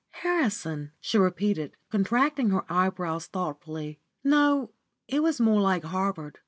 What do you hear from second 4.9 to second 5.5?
it was